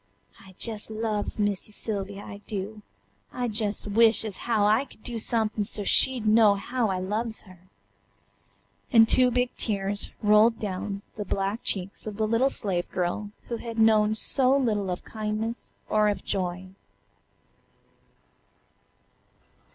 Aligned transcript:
"I 0.39 0.55
jes' 0.59 0.89
loves 0.89 1.37
Missy 1.37 1.71
Sylvia, 1.71 2.23
I 2.25 2.37
do, 2.47 2.81
I 3.31 3.45
jes' 3.45 3.85
wish 3.85 4.25
ez 4.25 4.35
how 4.35 4.65
I 4.65 4.85
could 4.85 5.03
do 5.03 5.19
somethin' 5.19 5.63
so 5.63 5.83
she'd 5.83 6.25
know 6.25 6.55
how 6.55 6.89
I 6.89 6.97
loves 6.97 7.41
her," 7.41 7.69
and 8.91 9.07
two 9.07 9.29
big 9.29 9.55
tears 9.57 10.09
rolled 10.23 10.57
down 10.57 11.03
the 11.17 11.23
black 11.23 11.61
cheeks 11.61 12.07
of 12.07 12.17
the 12.17 12.27
little 12.27 12.49
slave 12.49 12.89
girl 12.89 13.29
who 13.47 13.57
had 13.57 13.77
known 13.77 14.15
so 14.15 14.57
little 14.57 14.89
of 14.89 15.03
kindness 15.05 15.71
or 15.87 16.09
of 16.09 16.23
joy. 16.25 16.69